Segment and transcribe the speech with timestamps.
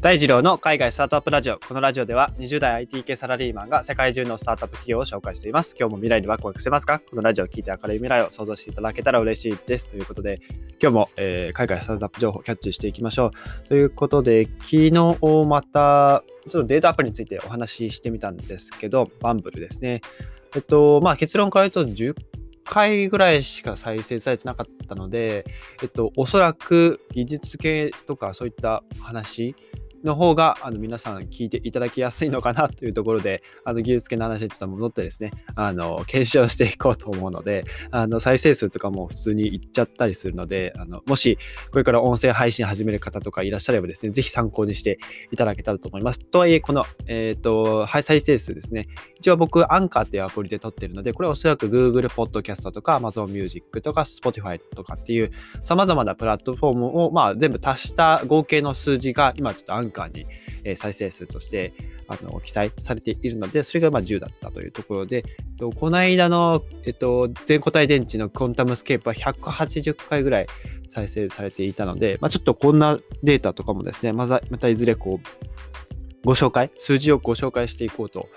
[0.00, 1.58] 大二郎の海外スタートアップラジオ。
[1.58, 5.74] このラジオでは20代 IT 系サラリーマンが世界中のスタートアップ企業を紹介しています。
[5.76, 7.00] 今日も未来にワクワクしてますか？
[7.00, 9.88] このラジオを聞いて明るい未来を想像していただけたら嬉しいです。
[9.88, 10.40] ということで、
[10.80, 13.32] 今日も、えー、海外スタートアップ情報をキャッチしていきましょ
[13.64, 13.68] う。
[13.68, 14.90] ということで、昨日
[15.48, 20.02] またちょっとデータアップについてお話ししてみたんですけど、バンブルですね。
[20.54, 22.14] えっと、まあ結論から言うと10
[22.64, 25.44] 回ぐらいしか再生されてなかったので、
[25.82, 29.56] えっと、おそらく技術系とかそういった話
[30.04, 41.38] の方があの皆さん聞いていただきやすいのかなというところで、あの技術系の話ちょっと戻ってですね、あの検証していこうと思うので、あの再生数とかも普通にいっちゃったりするので、あのもし
[41.70, 44.98] これから音声配信始める方とかいらっしゃればですね、ぜひ参考にして
[45.30, 46.20] いただけたらと思います。
[46.20, 55.30] とはいえ、この、えっ、ー、と、再生数ですね、一応僕、アンカーっていうアプリで撮ってるので、これはおそらく Google Podcast とか Amazon Music とか Spotify とかっていう
[55.64, 60.24] 様々なプラットフォームを、まあ、全部足した合計の数字が今ちょっとアンカーに、
[60.62, 61.72] え再生数として
[62.06, 65.24] あの記載されているので、それがまあ10だったというところで、
[65.58, 70.46] とこの間の、えっと、全固体電池の QuantumScape は180回ぐらい
[70.88, 75.48] 再生されていたので、まあ、ちょっとこんなデータとかもですね、またまたいずれこう、
[76.24, 78.28] ご紹介、数字をご紹介していこうと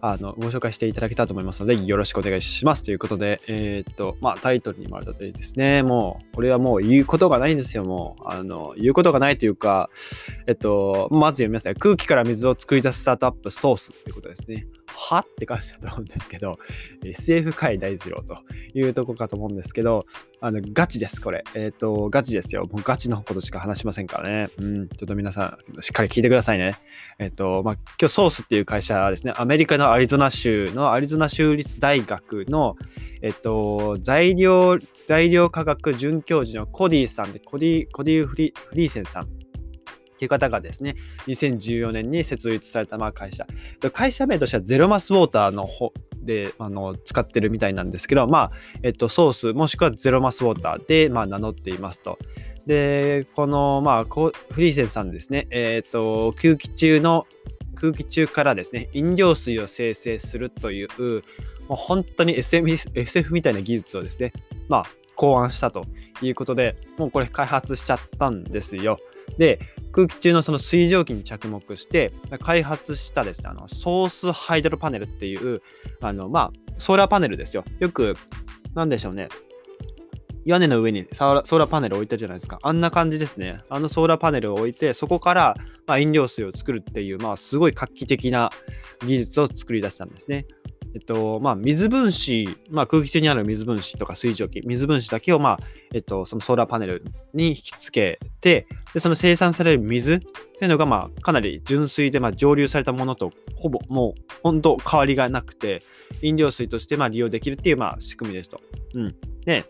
[0.00, 2.84] あの、ご紹介していただけたと思いますので、よろしくお願いします。
[2.84, 8.22] ということで、えー、っと、まあ、タイトルにもあるとおりですね、もう、これはもう言うことがないんですよ、もう。
[8.26, 9.90] あの、言うことがないというか、
[10.46, 11.74] えっと、まず読みますね。
[11.74, 14.66] 空気から水を作り出すスタートアップソースということですね。
[14.94, 16.58] はって感じだと思うんですけど、
[17.04, 18.38] SF 界大二郎と
[18.74, 20.06] いうとこかと思うんですけど、
[20.40, 21.44] あの、ガチです、これ。
[21.54, 22.66] えっ、ー、と、ガチですよ。
[22.70, 24.48] もうガチのことしか話しませんからね。
[24.58, 26.78] うん、ちょっと皆さん、しっかり聞いてくださいね。
[27.18, 32.76] えっ、ー、と、まあ、今日ソースっていう会社はですね、アメリカのアリゾナ州のアリゾナ州立大学の、
[33.22, 39.39] えっ、ー、と、材料、材料科学准教授のコディさんで、コディ、コディフリフリーセンさん
[40.20, 40.96] っていう方がですね、
[41.28, 43.46] 2014年に設立されたまあ会社。
[43.90, 52.18] 会社名としてはゼロマスウォーターの方であの使ってるみたいなんですけど、まあ、えっと、ソースもしくはゼロマスウォーターで、まあ、名乗っていますと。
[52.66, 57.26] で、この、まあ、フリーセンさんですね、えっと、空気中の、
[57.74, 60.88] 空気中からですね、飲料水を生成するという、
[61.66, 64.34] もう本当に SF, SF みたいな技術をですね、
[64.68, 64.84] まあ、
[65.20, 65.84] 考案したと
[66.22, 68.98] いうことで、もうこれ開発しちゃったんですよ。
[69.36, 69.60] で、
[69.92, 75.62] 空気中のその水蒸気に着目して開発したですね、あのソースハイドロパネルっていう、
[76.00, 77.64] あの、まあ、ソーラーパネルですよ。
[77.78, 78.16] よく、
[78.74, 79.28] なんでしょうね。
[80.46, 82.58] 屋根の上にソーラーパネル置いたじゃないですか。
[82.62, 83.58] あんな感じですね。
[83.68, 85.54] あのソーラーパネルを置いて、そこから、
[85.86, 88.50] ま、飲料水を作るっていう、まあ、すごい画期的な
[89.06, 90.46] 技術を作り出したんですね。
[90.94, 95.58] えっと、まあ、水分子、まあ、空気中にある水分子とか水蒸気、水分子だけを、まあ、
[95.94, 105.82] えっと、そのソーラーパネルに引き付けて、で、その生産される水っていうのが、まあ、かなり純粋で、まあ、蒸留されたものと、ほぼ、もう、本当変わりがなくて、
[106.22, 108.60] 飲料水として、まあ、利用できるっていう、まあ、仕組みですと。
[108.94, 109.16] うん。
[109.44, 109.64] で、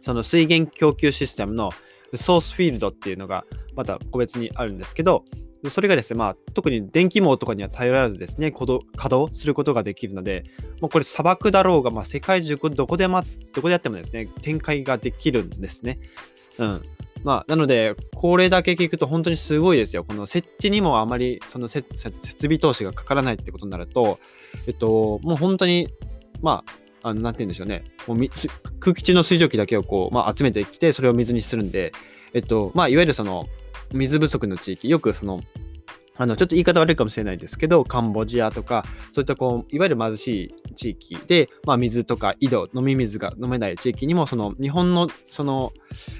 [0.00, 1.70] その水源供給システムの
[2.14, 5.24] ソースフィールドっていうのが、また個別にあるんですけど、
[5.70, 10.44] それがですね、まあ、特に電気網とかには頼らずですね、稼働することができるので、
[10.80, 15.98] もうこれ砂漠だろうが、まあ、世界中どこでも、どこでやってもですね、展開ができるんですね。
[16.58, 16.82] うん。
[17.24, 20.04] まあ、なので、これだけ聞くと本当にすごいですよ。
[20.04, 21.86] この設置にもあまりその設
[22.40, 24.18] 備投資がかからないってことになると、
[24.66, 25.88] えっと、もう本当に、
[26.40, 27.84] まあ、あの、なて言うんでしょうね。
[28.06, 28.18] もう
[28.80, 31.92] 空気中の水蒸気だけをこう、まあ、集めてきて、それを水にするんで、
[32.34, 33.46] えっと、まあ、いわゆるその、
[33.92, 35.42] 水不足の地域、よくその、
[36.16, 45.72] あの、ちょっと言い方悪いかもしれないですけど、カンボジアとか、そういったこう、いわゆる貧しい地域で、まあ、水とか井戸、飲み水が飲めない地域にも、その、日本の、その、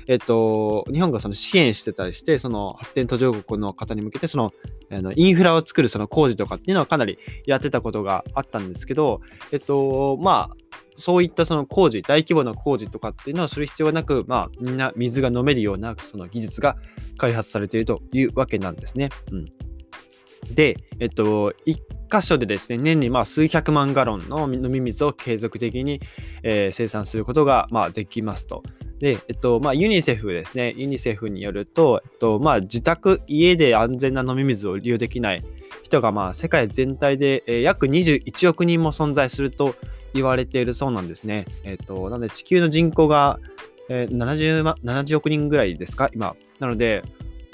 [0.06, 4.52] えっと、日本がその支援してたりして、その、発展途上国の方に向けて、その、
[4.90, 10.56] あのインフラを作るその工事とかっていうのはかなりやってたことがあったんですけど、えっと、まあ、
[10.96, 16.76] そういったその工事、大規模な工事とかっていうのをする必要はなく、まあ、みんな水が飲めるようなその技術が
[17.16, 19.08] 開発されているというわけなんですね。
[19.30, 19.46] うん。
[20.50, 21.76] で、えっと、1
[22.10, 26.00] 箇所でですね、年にまあ数百万ガロンの飲み水を継続的に、
[26.42, 28.62] えー、生産することがまあできますと。
[29.02, 30.74] で、えっと、まあ、ユニセフですね。
[30.76, 35.42] ユニセフによると、えっと、まあ、自宅、家で安全な飲み水を利用できない
[35.82, 39.74] 人が、まあ、世界全体で、えー、約21億人も存在すると
[40.14, 41.46] 言われているそうなんですね。
[41.64, 43.40] えっと、なので、地球の人口が、
[43.88, 46.36] えー、70, 70億人ぐらいですか、今。
[46.60, 47.02] なので、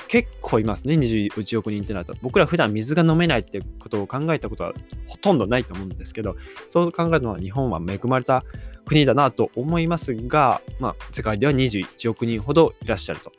[0.08, 2.14] 結構いますね、21億人ってなると。
[2.22, 4.72] 僕ら普段水が飲めないってことを考えたことは
[5.06, 6.37] ほとんどないと思うんですけど、
[6.70, 8.43] そう考えるのは日本は恵まれた
[8.87, 13.32] 国だなと思いますが、まあ、世界では21億人ほどいらっしゃると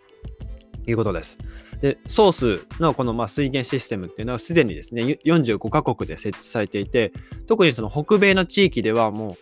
[0.85, 1.39] いうことです。
[1.81, 7.11] で、ソースのこのま水源システムっていうのはすでにですね、45カ国で設置されていて、
[7.47, 9.35] 特にその北米の地域ではもう、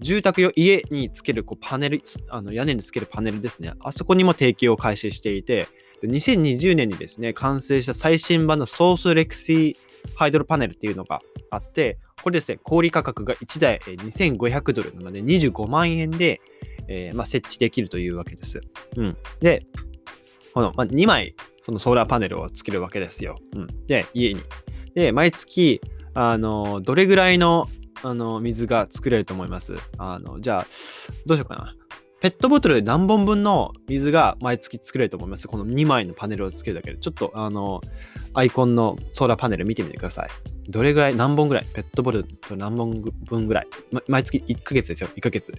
[0.00, 5.68] 住宅用家につけるこうパネル、あの屋根につけるパネルですね、あそこにも提供を開始していて、
[6.06, 9.76] 2020年にですね、完成した最新版のソースレクシー
[10.14, 11.20] ハイドロパネルっていうのが
[11.50, 16.40] あって、これですね、小売価格が1台2500ドルなので25万円で、
[16.88, 18.60] えー、まあ、設置できるというわけです。
[18.96, 19.16] うん。
[19.40, 19.66] で、
[20.54, 23.38] この、まあ、2枚、そのソーラーパネルをつけるわけですよ。
[23.54, 23.86] うん。
[23.86, 24.40] で、家に。
[24.94, 25.80] で、毎月、
[26.14, 27.66] あの、どれぐらいの、
[28.02, 29.76] あの、水が作れると思います？
[29.98, 30.66] あの、じゃあ、
[31.26, 31.74] どうしようかな。
[32.26, 35.46] ペットボトルで何本分の水が毎月作れると思います？
[35.46, 36.98] この2枚のパネルをつけるだけで。
[36.98, 37.80] ちょっと、あの、
[38.34, 40.28] アイコンのソーラーパネル見てみてください。
[40.68, 41.66] どれぐらい、何本ぐらい？
[41.72, 42.26] ペットボトル
[42.56, 45.08] 何本分ぐらい、ま、毎月1ヶ月ですよ。
[45.14, 45.52] 1ヶ月。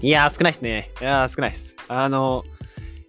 [0.00, 0.90] いやー、少ないっすね。
[1.00, 1.76] いやー、少ないっす。
[1.86, 2.44] あの、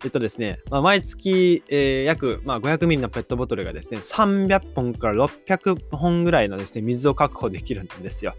[0.04, 8.36] えっとですね、まあ、毎月、えー、約、まあ、500ミリのペットボトルがですね、300本から600本ぐらいのですね、水を確保できるんですよ。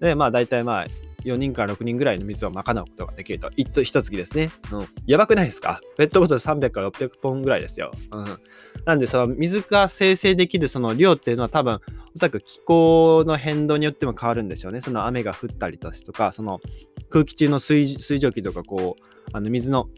[0.00, 0.86] で、まあ、大体まあ、
[1.24, 3.50] 4人から6人ぐらいの水を賄うことができると。
[3.56, 4.50] 一一月ですね。
[4.72, 4.88] うん。
[5.06, 5.80] やばくないですか？
[5.96, 7.92] ペットボトル300から600本ぐらいですよ。
[8.10, 8.38] うん。
[8.84, 11.74] なんで、その水が生成できるその量っていうのは多分、
[12.14, 14.80] おそらく気候の変動によっても変わるんでしょうね。
[14.80, 16.60] その雨が降ったりとか、その
[17.08, 19.88] 空気中の水水蒸気とか、こう、あの水の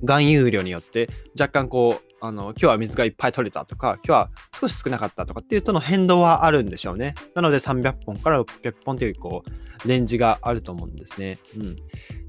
[0.00, 1.08] 含有量によって
[1.38, 7.14] 若干こうあの今日は水がいっぱい取れたとか今日は少し少なかったとかっていうとの変動はあるんでしょうね。
[7.34, 11.76] なので300本から600本というこうレンジがあると思うんですね、うん、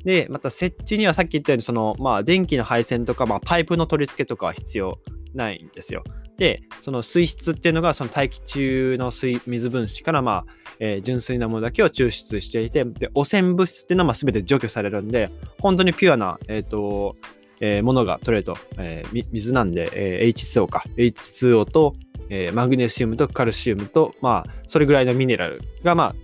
[0.06, 5.00] でまた設置にはさっき言ったようにそのまあ電気の配線とか、まあ、パイプの取り付けとかは必要
[5.33, 6.03] ないんですよ。
[6.38, 10.45] でその水質っていうのがその大気中の水水分子からまあ、
[10.79, 15.29] えー、純粋なものだけを抽出していてで汚染物質っていうのはまあ全て除去されるんで
[15.59, 17.15] 本当にピュアなえっ、ー、と
[17.62, 20.84] えー、ものが取れると、えー、水なんで、えー、H2O か。
[20.98, 21.96] H2O と、
[22.30, 26.16] えー、マグネシウムとカルシウムと、まあ、それぐらいのミネラルが、まあ、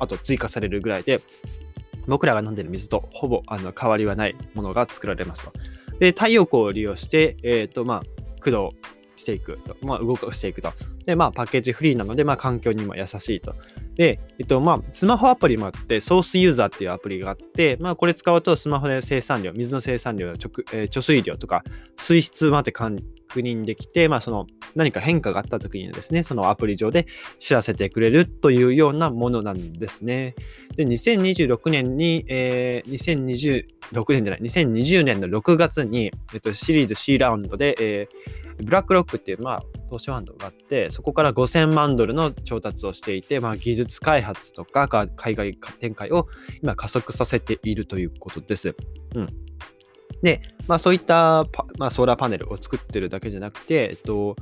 [0.00, 1.20] あと追加されるぐらいで、
[2.06, 5.52] 僕らが飲んでる水とほぼあの変わりはないものが作られますと。
[6.00, 8.02] で、太陽光を利用して、えっ、ー、と、まあ、
[8.40, 8.72] 駆動
[9.14, 10.72] していくと、まあ、動かしていくと。
[11.04, 13.54] で、まあ、パッケージフリーなので、まあ、環境にも優しいと。
[13.94, 20.36] で、えっと、まあ、スマホアプリもあって、ソースユーザーっていうアプリがあって、まあ、これ使うとスマホで生産量、水の生産量、直
[20.72, 21.64] えー、貯水量とか、
[21.96, 23.00] 水質まで確
[23.36, 27.06] 認できて、まあ、その何か変化があった時にですね、そのアプリ上で
[27.38, 30.34] 知らせてくれるというようなものなんですね。
[30.76, 46.28] で、2026年に、えー、2026年じゃない、2020年の6月に、えっと、シリーズ C ラウンドで、えーブラックロックっていう、まあ、投資ファンドがあって、そこから5000万ドルの調達をしていて、まあ、技術開発とか海外展開を
[46.62, 48.74] 今加速させているということです。
[49.14, 49.28] うん。
[50.22, 51.44] で、まあ、そういった
[51.76, 54.36] まあ、ソーラーパネルを作ってるだけじゃなくて、えっと、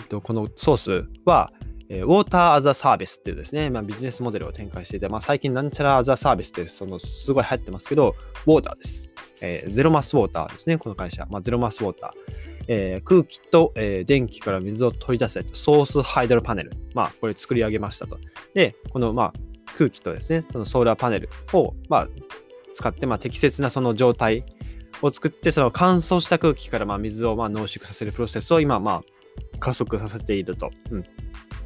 [0.00, 1.52] えっと、このソースは、
[1.88, 8.14] えー、ウォーターアザサービスっていうですね、まあ、ビジネスモデルを展開していて、まあ、最近なんちゃらアザサービスってそのすごい流行ってますけど、
[8.46, 9.08] ウォーターです。
[9.40, 11.26] えー、ゼロマスウォーターですね、この会社。
[11.28, 12.51] まあ、ゼロマスウォーター。
[12.68, 16.72] えー、空気と、えー、電気から水を取り出せとソースハイドロパネル。
[16.94, 18.18] まあ、これ作り上げましたと。
[18.54, 19.32] で、この、まあ、
[19.78, 22.08] 空気とですね、そのソーラーパネルを、まあ、
[22.74, 24.44] 使って、まあ、適切なその状態
[25.02, 30.70] を作って、その乾燥した空気からまあ水をまあ濃縮させるプロセスを今、まあ、加速させていると。
[30.90, 31.04] うん、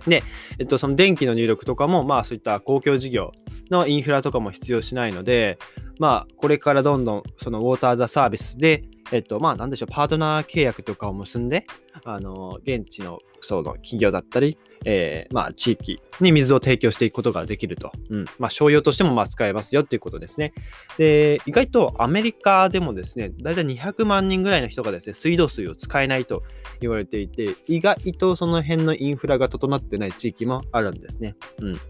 [0.07, 0.23] で、
[0.59, 3.33] えっと、その電気の入力とかも、まあ、そういった公共事業
[3.71, 5.59] のインフラとかも必要しないので、
[5.99, 11.67] まあ、これからどんどん、そのウォーターザサービスで、えっと、まあ、なんでしょう、パートナー契約とかを結んで、
[12.05, 17.93] あの、現地の、その、企業だったり、えー、まあ、地域に水を提供していくことができると。
[18.11, 18.25] うん。
[18.39, 20.53] まあ、商用としても、まあ、使えますよっていうことですね。
[20.99, 26.43] で、意外とアメリカでもですね、だいたい200万人ぐらいの人がですね、水道水を使えないと
[26.81, 31.37] 言われていて、意外とその辺のインフラが整ってない地域もあるんですね。
[31.61, 31.81] うん。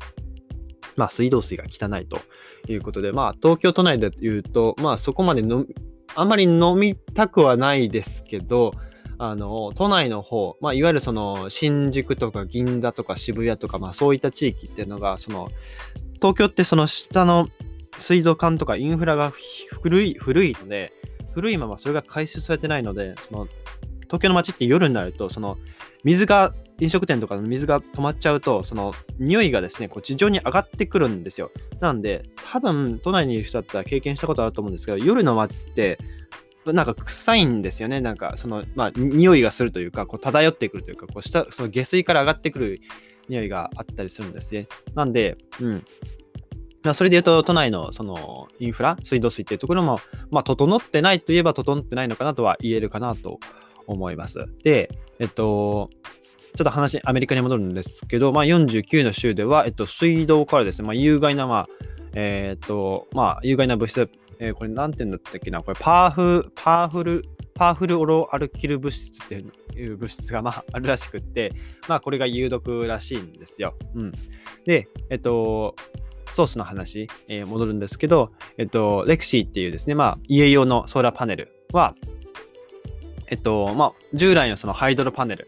[0.96, 2.20] まあ、水道水が汚いと
[2.68, 5.66] いうことで、まあ、東京都内で言うと、まあ、そこまでの
[6.16, 8.72] あんまり飲みたくはないですけど、
[9.18, 15.48] あの、都内の方、まあ、いわゆるその、新宿とか銀座とか渋谷とか、まあ、そういった地域っていうのが、その、
[16.16, 17.48] 東京ってその下の
[17.98, 19.32] 水族館とかインフラが
[19.82, 20.92] 古い、古いので、
[21.32, 23.48] 古いままそれが回収されてないので、その、
[24.04, 25.56] 東京の街って夜になると、その、
[26.04, 31.50] 水が飲食店とかの水が止まっちゃうと、その匂いがですね、こう地上に上がってくるんですよ。
[31.80, 35.98] なんで、多分都内にいる人だったら経験したことあると思うんですけど、夜の街って、
[36.66, 38.00] なんか臭いんですよね。
[38.00, 42.80] なんかその、まあ、匂いがするというか、こう漂ってくるというか、こう下、その下水から上がってくる
[43.28, 44.68] 匂いがあったりするんですね。
[44.94, 45.84] なんで、うん。
[46.82, 49.98] まあ、それで言うと、都内のそのインフラ、水道水っていうところも、
[50.30, 53.40] まあ、整ってないといえば整ってないのかなとは言えるかなと
[53.86, 54.46] 思います。
[54.62, 55.90] で、えっと、
[56.56, 61.68] ちょっと話、アメリカに戻るんですけど、まあ、49の州では、えっと、水道からですね、まあ、有害な、まあ、
[62.14, 67.22] えー、っと、まあ、有害な物質、えー、これなんて言うんだったっけな、これパワフ、パワフル、
[67.54, 69.44] パワフルオロアルキル物質って
[69.78, 71.52] いう物質が、まあ、あるらしくって、
[71.88, 73.74] まあ、これが有毒らしいんですよ。
[73.94, 74.12] うん。
[74.64, 75.76] で、えっと、
[76.32, 81.94] ソースの話、えー、戻るんですけど、えっと、レクシーっていうですね、まあ、家用のソーラーパネルは、
[83.28, 85.46] えっと、まあ、従来のそのハイドロパネル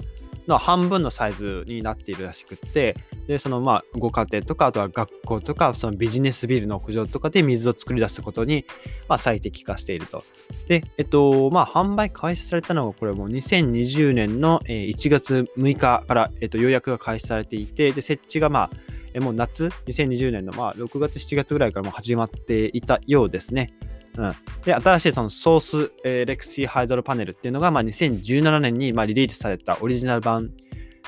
[0.49, 8.65] の半分のサイズになっているらしくって、で、そのまあ、ご家庭とか、あとは学校とか、そのビジネスビルの屋上とかで水を作り出すことに、
[9.09, 10.25] まあ、最適化していると。
[10.67, 18.71] で、えっと、まあ、販売開始されたのが、これもう2020年の1月6日から、えっと、予約が開始されていて、で、設置がま
[19.17, 23.73] あ、もう夏、2020年のまあ6月、7月ぐらいからも始まっていたようですね。
[24.19, 24.35] うん、
[24.65, 30.51] で新しいそのソース、えー、レクシーハイドロパネルっていうのが、まあ、2017年にまあリリースされたオリジナル版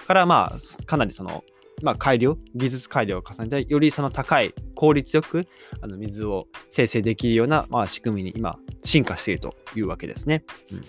[0.06, 1.42] からまあかなりその、
[1.82, 5.46] まあ、改良、技術改良を重ねて、よりその高い効率よく
[5.80, 10.44] あの水を生成できるような、まあ、仕組みに今進化しているというわけですね。
[10.72, 10.84] うん、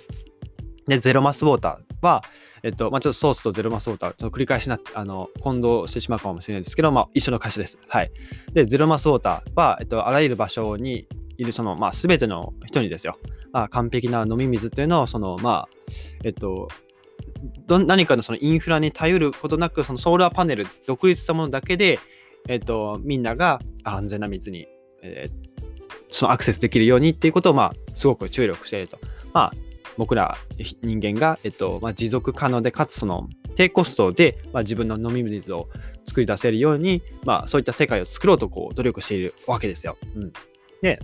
[0.85, 2.23] で、ゼロマスウォーターは、
[2.63, 7.79] えっと、まあ、ちょっとソースとゼロマスウォーター、ちょっと繰り返しな、あの、混同してしまうかもしれないですけど、まあ、一緒の会社です。
[7.87, 8.11] はい。
[8.53, 11.07] で、ゼロマスウォーターは、えっと、あらゆる場所に
[11.41, 13.17] いるその、まあ、全ての人にですよ、
[13.51, 15.69] まあ、完璧な飲み水っていうのを、その、まあ、
[16.23, 16.67] えっと、
[17.67, 21.99] ど何かのそのインフラに頼ることなく、そのソーラーパネル、独立したものだけで、
[22.47, 24.67] えっと、みんなが安全な水に、
[25.01, 25.31] えー、
[26.11, 28.99] そのアクセスできるようにっていうことを、まあ、すごく注力していると。
[29.33, 29.53] まあ、
[29.97, 30.37] 僕ら
[30.83, 35.67] 人間が、えっとまあ、持続可能で、かつその低コストで、まあ、自分の飲み水を
[36.03, 39.97] 作り出せるように、まあ、そういった世界を作ろうとこう努力しているわけですよ。
[40.15, 40.33] うん、
[40.81, 40.99] で、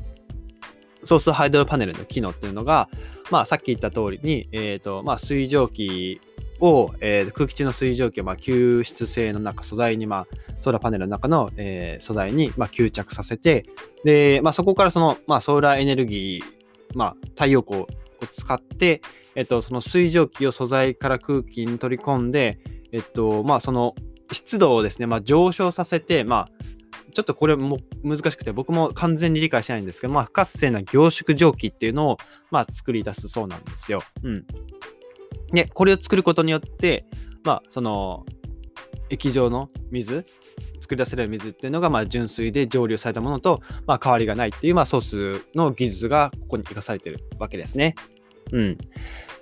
[1.03, 2.89] ソースハイドロパネルの機能っていうのが、
[3.31, 6.21] まあ、さっき言った通りに、えーとまあ、水蒸気
[6.59, 10.27] を、えー、空気中の水蒸気を、まあ、吸湿性の中、素材に、まあ、
[10.61, 13.65] ソーラーパネルの中の、えー、素材に、まあ、吸着させて、
[14.03, 17.87] で、まあ、そこからその、まあ、ソーラーエネルギー、まあ、太陽光を
[18.29, 19.01] 使って、
[19.35, 22.59] えっと、その水蒸気を素材から空気に取り込んで、
[22.91, 23.93] えっと、まあ、その
[24.31, 26.49] 湿度をですね、まあ、上昇させて、まあ、
[27.13, 32.17] ちょっとこれも難しくて僕も完全に理解してないんですけど、まあ、不活性な凝縮蒸気っていうのを、
[32.51, 34.03] まあ、作り出すそうなんですよ。
[34.23, 34.45] うん。
[35.51, 37.05] で、これを作ることによって、
[37.43, 38.25] まあ、その、
[39.09, 40.25] 液状の水、
[40.81, 47.95] 作り出せる水っていうのが、まあ、純粋で蒸留されたものと、まあ、変わりがないっていう、まあ、ソースの技術がここに生かされてるわけですね。
[48.51, 48.77] うん。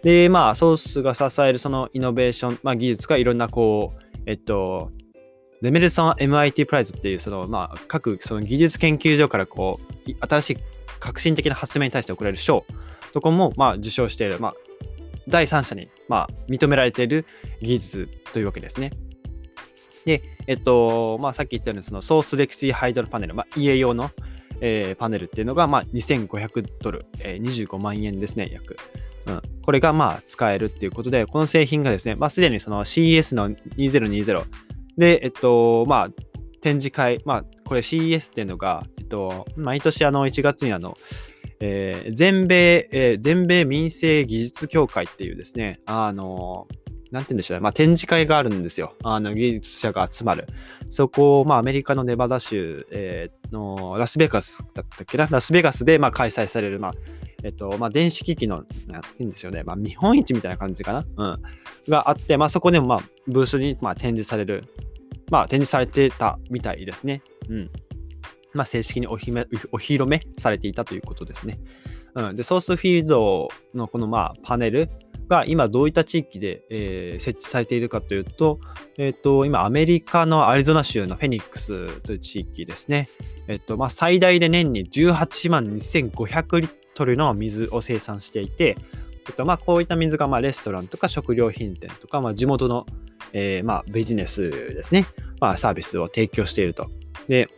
[0.04, 4.92] で、まあ、ソースが支えるそのイノベーション、まあ、技術がいろんなこう、えっと、
[5.66, 10.58] レメルソン MIT プライズっていう、その、まあ、各その技術研究所からこう、新しい
[11.00, 12.66] 革新的な発明に対して贈られる賞
[13.14, 14.54] とかも、まあ、受賞している、まあ、
[15.28, 17.26] 第三者に、まあ、認められている
[17.62, 18.92] 技術というわけですね。
[20.06, 24.12] で、えっと、まあ、さっき言ったように、そのソースレクシーハイドルパネル、まあ、家用の、
[24.62, 28.78] えー、パネルっていうのが、まあ、2500ドル、えー、25万円ですね、約。
[29.26, 34.44] うん、これがまあ使えるっていうことで、この製品がですね、まあ、すでにその CES の2020
[34.98, 36.10] で、えっと、まあ、
[36.62, 40.98] 展示会、まあ、これ CES っていうのが、えっと、毎年あの1月にあの、
[41.60, 46.68] えー、全米、えー、全米民生技術協会っていうですね、あの、
[47.12, 48.94] なんて言うんでしょうね、まあ、展示会があるんですよ。
[49.04, 50.48] あの、技術者が集まる。
[50.90, 56.94] そこ、まあ、アメリカのネバダ州、えー、のラスベガスだったっけな、ラスベガスで、まあ、開催される、まあ、
[57.44, 61.42] えっと、まあ、電子機器の、なんて言うんですよね、まあ、見本市みたいな感じかな、うん、
[61.88, 64.66] があって、まあ、そこでも、まあ、ブースに、まあ、展示される、
[65.30, 67.22] まあ、展示されてたみたいですね。
[67.50, 67.70] うん。
[68.54, 71.60] まあ、正式におひめお披露目されていたということですね。
[72.16, 74.90] うん、で、ソースフィールドのこの、まあ、パネル
[75.28, 78.60] が今どういった地域で、えー、設置されているかというと、
[78.98, 83.10] え、ー、と、今アメリカのアリゾナ州のフェニックスという地域ですね。
[83.48, 88.78] え、ー、と、まあ、最大で年に18万2500リットルの水を生産していて、
[89.28, 92.86] えっとまあ、こういった水がまあレストランとか食料品店とか、まあ、地元の、
[93.34, 95.06] えー、まあビジネスですね、
[95.40, 96.90] まあ、サービスを提供していると。
[97.28, 97.50] で、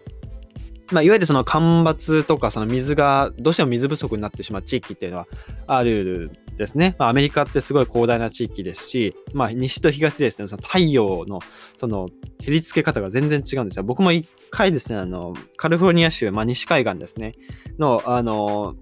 [0.91, 5.27] まあ、いわゆるその干ばつとかその水がどうしても水不足になってしまう地域っていうのは
[5.67, 6.95] あるですね。
[6.97, 11.39] まあ、アメリカってすごい広大な地域ですし、まあ、西と東ですね、その太陽の
[11.77, 12.07] その
[12.39, 13.83] 照り付け方が全然違うんですよ。
[13.83, 17.33] 僕も一回ですね、あのカリフォルニア州、まあ、西海岸ですね、
[17.77, 18.75] のあの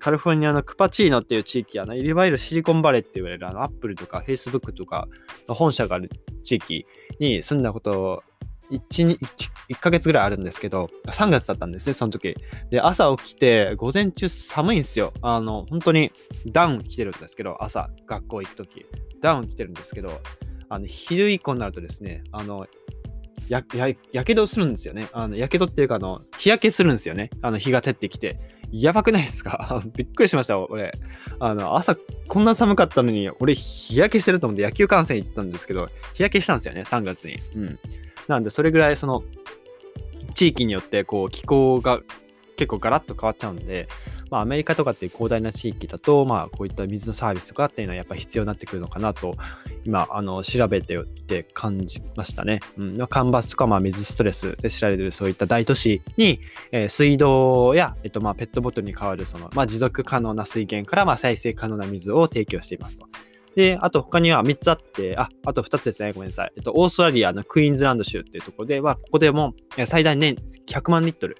[0.00, 5.06] カリフォルニアのクパチーノっていう地域は、いわゆるシリコンバレーって言われるあのアップルとかフェイスブックとか
[5.46, 6.10] の本社がある
[6.42, 6.86] 地域
[7.20, 8.24] に住んだこと
[8.70, 9.18] 1, 1,
[9.70, 12.34] 1ヶ月ぐらいあるんですけど、3月だったんですね、その時。
[12.70, 15.12] で、朝起きて、午前中寒いんですよ。
[15.22, 16.12] あの、本当に
[16.46, 18.86] ダウン着てるんですけど、朝、学校行く時。
[19.20, 20.20] ダウン着てるんですけど、
[20.68, 22.66] あの、昼以降になるとですね、あの、
[23.48, 25.08] や、や、やけどするんですよね。
[25.12, 27.30] あの、やけどっていうか、あの、日焼けするんですよね。
[27.42, 28.38] あの、日が照ってきて。
[28.72, 29.82] やばくないですか？
[29.96, 30.92] びっくりしました、俺。
[31.38, 31.96] あの、朝、
[32.28, 37.38] こんな寒かったのに、俺、日焼けしてると思って野球観戦行ったんですけど、日焼けしたんですよね、3月に。
[37.56, 37.78] うん。
[38.28, 39.22] なんで、それぐらい、その、
[40.34, 42.00] 地域によって、こう、気候が
[42.56, 43.88] 結構ガラッと変わっちゃうんで、
[44.30, 49.36] まあ、アメリカとかっていう広大な地域だと、まあ、こういった水のサービスとかっていうのはやっぱ必要になってくるのかなと、
[49.84, 52.60] 今、あの、調べていて感じましたね。
[52.78, 53.06] うん。
[53.08, 63.06] カンバスとか、まあ、水ストレスで知られてるそういった大都市に、えー、水道や、えっと、まあ、ペットボトルに代わる、その、まあ、持続可能な水源から、まあ、再生可能な水を提供していますと。
[63.56, 66.12] で、あと他には3つあって、あ、あと2つですね。
[66.12, 66.52] ごめんなさい。
[66.56, 69.54] えっと、オーストラリアのクイーンズランド州っていうところでは、ここでも
[69.86, 71.36] 最大年100万リットル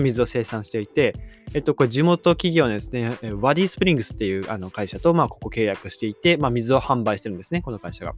[0.00, 1.14] 水を生産していて、
[1.54, 8.14] えっと、これ地元企業のですね、ワディスプリングスっていうあの会社と、まあ、ここ契約していて、まあ、水を販売してるんですね、この会社が。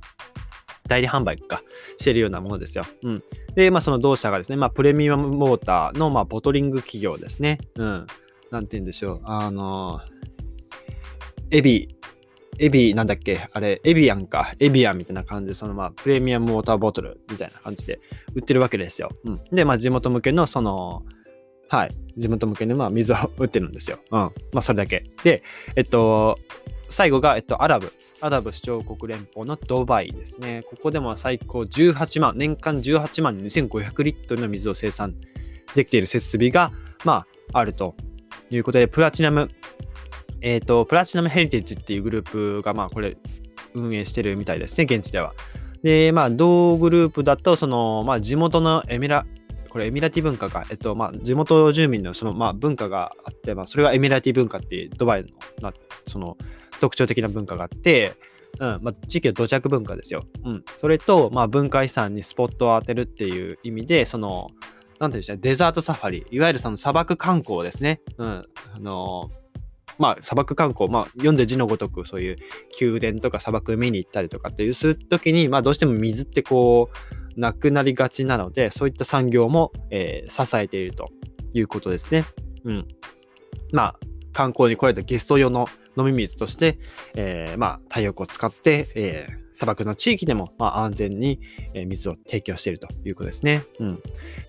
[0.88, 1.62] 代理販売か
[1.98, 2.84] してるようなものですよ。
[3.02, 3.22] うん。
[3.54, 7.58] で、まあ、その同社がですね、まあ、プレミアムモーターの、まあ、ボトリング企業ですね。
[7.76, 8.06] うん。
[8.50, 9.20] なんて言うんでしょう。
[9.24, 10.00] あの、
[11.50, 11.96] エビ、
[12.58, 14.54] エビなんだっけあれ、エビアンか。
[14.58, 18.00] エビアンみたいな感じで、そのまあ、プレミアムウォーターボトルみたいな感じで
[18.34, 19.10] 売ってるわけですよ。
[19.24, 19.40] うん。
[19.52, 21.04] で、まあ、地元向けの、その、
[21.68, 21.90] はい。
[22.16, 23.98] 地元向けにまあ水を売ってるんですよ。
[24.10, 24.20] うん。
[24.20, 25.04] まあそれだけ。
[25.22, 25.42] で、
[25.74, 26.38] えっと、
[26.88, 27.92] 最後が、えっと、アラブ。
[28.22, 30.64] アラブ首長国連邦のドバイですね。
[30.70, 35.14] ここでも最高18万、年間18万2500リットルの水を生産
[35.74, 36.72] できている設備が、
[37.04, 37.94] まあ、あると
[38.50, 39.50] いうことで、プラチナム、
[40.40, 43.16] えっ、と、プラチナムヘリテージっていうグループが、まあ、これ、
[43.74, 45.34] 運営してるみたいですね、現地では。
[45.82, 49.26] で、まあ、同グループだと、その、まあ、地元のエミラ、
[49.76, 55.28] これエミラティ文化が、えっと、まあ、地元住民のその、まあ、文化があって、まあ、それがエミラティ文化っていうドバイの、
[55.60, 55.74] まあ、
[56.08, 56.38] その、
[56.80, 58.14] 特徴的な文化があって、
[58.58, 60.24] うんまあ、地域の土着文化ですよ。
[60.46, 60.64] うん。
[60.78, 64.48] それと、まあ、文化遺産にスポットを当てるっていう意味で、その、
[64.98, 68.00] なんていうんですか、デザートサファリ、いわゆるその砂漠観光ですね。
[68.16, 68.28] うん。
[68.28, 69.30] あの
[69.98, 72.36] まあ、砂漠観光、まあ、読んで字のごとくそういう
[72.80, 81.10] 宮殿とか砂漠見に行ったりとかっていうするときに、まあ、どうしても水ってこう、なくなりがちなので、そういった産業も、えー、支えていると
[81.52, 82.24] いうことですね。
[82.64, 82.88] うん。
[83.72, 83.96] まあ、
[84.32, 86.78] 観光に来られたゲスト用の飲み水として、
[87.14, 91.40] えー、まあ、太陽光を使って、えー、砂漠の地域でも、まあ、安全に、
[91.86, 93.62] 水を提供しているということですね。
[93.80, 94.02] うん。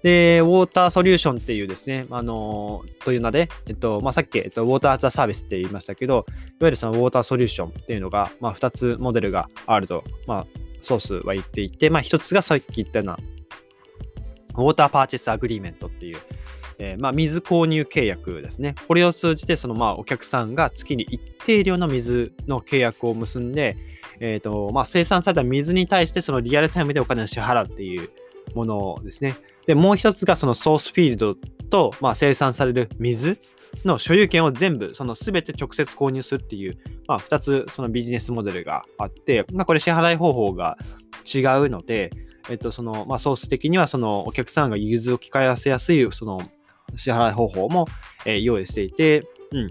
[0.03, 6.23] で、ウォーターソリューションっていうですね、あのー、という名で、えっと、まあ、さっき、えっと、ウォーターアザサービスって言いましたけど、いわ
[6.61, 10.47] ゆるそのウォーターソリューションっていうのが、まあ、2つモデルがあると、まあ、
[10.81, 13.19] ソースは言っていて、まあ、一つがさっき言ったような、
[14.55, 16.19] ウォーターパーチェスアグリーメントっていう、
[16.79, 18.75] えー、まあ、水購入契約ですね。
[18.87, 23.75] これを通じて、そのまあお客さんが月に一定量の水の契約を結んで、
[24.19, 28.09] えーとまあ、生産された水に対してそのリアルタイムでお金を支払うっていう
[28.55, 29.35] ものですね。
[29.65, 31.35] で、もう一つがそのソースフィールド
[31.69, 33.39] と、まあ、生産される水
[33.85, 36.77] の所有権を全部、その全て直接購入するっていう、
[37.07, 40.77] まあ、2つそのビジネスモデルがあって、まあ、これ支払い方法が
[41.25, 42.11] 違うので、
[42.49, 46.41] えっと、その、まあ、ソース的には、その、お客さんが融通を聞かせやすい、その、
[46.95, 47.87] 支払い方法も、
[48.25, 49.67] え、用意していて、うん。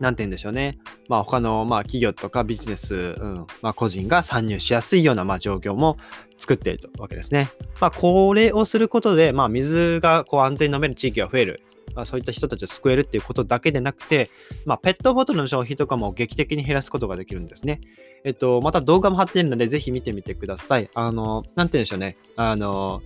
[0.00, 0.78] なんて言うんでしょうね。
[1.08, 5.96] まあ、他の、まあ、企業とかビジネス、うんまあ、個人が参入しやすいような、まあ、状況も
[6.38, 7.50] 作っているわけですね。
[7.80, 11.62] まあ、これをすることで、まあ、水がこう安全に飲める地域が増える。
[11.94, 14.30] まあ、そういった人たちを救えるっていうことだけでなくて、
[14.64, 17.80] まあ、ペットボトルの消費とかも劇的に減らすことができるんですね。
[18.24, 20.90] えっと、また動画も貼っているので、ぜひ見てみてください。
[20.94, 22.16] あの、なんて言うんでしょうね。
[22.36, 23.02] あの、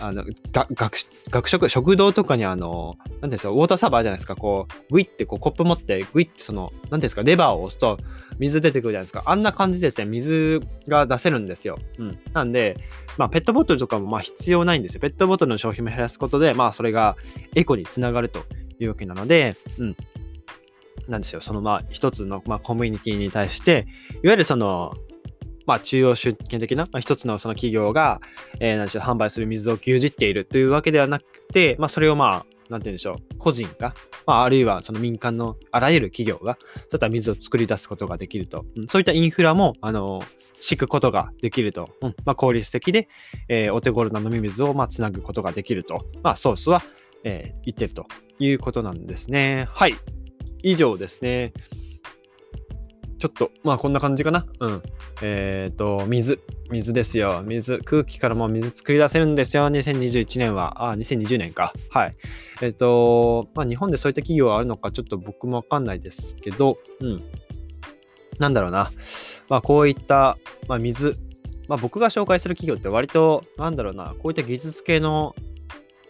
[0.00, 0.96] あの、が学
[1.30, 7.98] 学食、食堂とかにあの、なんですか、ウォーターサーバーじゃないですか、こう、グイってこうコップ持って、グイってその、なんですか、レバーを押すと
[8.38, 9.22] 水出てくるじゃないですか。
[9.26, 11.78] あんな感じでですね、水が出せるんですよ。
[11.98, 12.18] うん。
[12.32, 12.76] なんで、
[13.18, 15.00] まあ、ペットボトルとかもまあ必要ないんですよ。
[15.00, 17.16] ペットボトルの消費も減らすことで、まあ、それが
[17.54, 18.44] エコにつながると
[18.78, 19.96] いうわけなので、うん。
[21.08, 23.86] なんですよ、そのまあ一つのまあコミュニティに対して、
[24.22, 24.94] いわゆるその
[25.66, 28.20] まあ、中央集権的な、まあ、一つのその企業が、
[28.60, 33.94] えー、なんでしょう、販売する水を牛耳っているというわけではなくて、まあ、それをまあ、なんて言うんでしょう、個人が、
[34.26, 38.64] まあ、あるいはその民間のあらゆる企業が、そういった水を作り出すことができると。
[38.76, 40.22] うん、そういったインフラも、あの、
[40.60, 41.90] 敷くことができると。
[42.00, 43.08] うん、まあ、効率的で、
[43.48, 46.06] えー、お手頃な飲み水を、まあ、つなぐことができると。
[46.22, 46.82] まあ、ソースは、
[47.24, 48.06] えー、言ってると
[48.38, 49.68] いうことなんですね。
[49.70, 49.94] はい。
[50.62, 51.52] 以上ですね。
[53.22, 54.46] ちょっと、まあこんな感じかな。
[54.58, 54.82] うん。
[55.22, 56.40] えっ、ー、と、水。
[56.72, 57.40] 水ですよ。
[57.46, 57.78] 水。
[57.78, 59.68] 空気からも水作り出せるんですよ。
[59.68, 60.90] 2021年は。
[60.90, 61.72] あ、2020年か。
[61.90, 62.16] はい。
[62.62, 67.22] えっ、ー、と、まあ日本でそういった企業はあるのかちょっと僕もわかんないですけど、うん。
[68.40, 68.90] なんだろうな。
[69.48, 71.16] まあこういった、まあ水。
[71.68, 74.16] まあ僕が紹介する企業って割と、なんだろうな。
[74.18, 75.36] こういった技術系の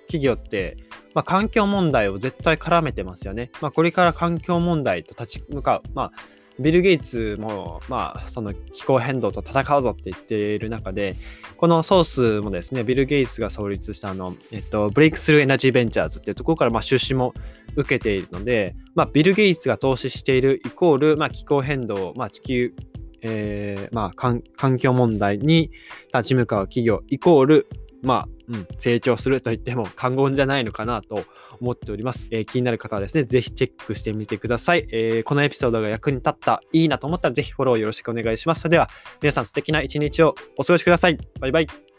[0.07, 0.79] 企業って、
[1.13, 3.51] まあ、環境問題を絶対絡めてますよね。
[3.61, 5.83] まあ、これから環境問題と立ち向かう。
[5.93, 6.13] まあ、
[6.59, 11.17] ビル・ゲイツも、まあ、その気候変動と戦うぞって言っている中で、
[11.57, 17.35] このソースもですね、ビル・ゲイツが創立したあの、えっと、ブレイクスルーエナジーベンチャーズっていうところから、まあ、出資も
[17.77, 22.75] 受けているので、まあ、ビル・ゲイツが投資しているイコール、まあ、気候変動、まあ、地球、
[23.23, 24.43] えー、まあ、環
[24.79, 25.71] 境問題に
[26.13, 27.69] 立ち向かう企業イコール、
[28.03, 31.25] まあ、うん、成長すると言っても過言じゃないのかなと
[31.63, 32.27] 思っております。
[32.31, 34.87] えー、気になる方はですね、ぜひチェックしてみてください。
[34.93, 38.63] えー、このエピソードが役に立った、いいなと思ったらぜひフォローよろしくお願いします。
[38.63, 38.91] それでは、
[39.23, 41.19] 皆さん素敵な一日をお過ごしください。
[41.41, 41.92] バイバイ。